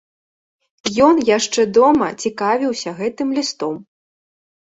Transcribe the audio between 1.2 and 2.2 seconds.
яшчэ дома